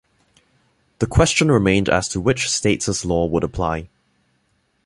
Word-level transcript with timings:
The 0.97 1.05
question 1.05 1.51
remained 1.51 1.87
as 1.87 2.09
to 2.09 2.19
which 2.19 2.49
state's 2.49 3.05
law 3.05 3.27
would 3.27 3.43
apply. 3.43 3.87